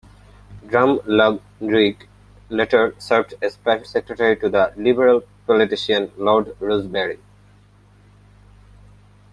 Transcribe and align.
Drumlanrig 0.65 2.07
later 2.49 2.95
served 2.97 3.35
as 3.39 3.57
private 3.57 3.85
secretary 3.85 4.35
to 4.37 4.49
the 4.49 4.73
Liberal 4.75 5.21
politician 5.45 6.11
Lord 6.17 6.55
Rosebery. 6.59 7.19